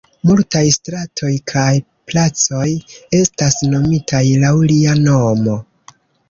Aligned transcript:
Multaj 0.27 0.61
stratoj 0.75 1.29
kaj 1.51 1.65
placoj 2.11 2.69
estas 3.19 3.59
nomitaj 3.75 4.23
laŭ 4.47 4.55
lia 4.73 4.97
nomo. 5.05 5.61